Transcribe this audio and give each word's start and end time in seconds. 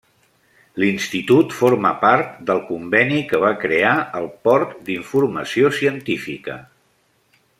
L'institut 0.83 1.51
forma 1.57 1.91
part 2.05 2.31
del 2.47 2.63
conveni 2.71 3.21
que 3.33 3.41
va 3.45 3.51
crear 3.65 3.93
el 4.21 4.27
Port 4.49 4.75
d'Informació 4.89 5.73
Científica. 5.83 6.57